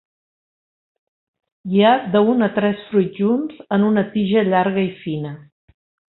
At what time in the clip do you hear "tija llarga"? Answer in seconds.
4.17-4.87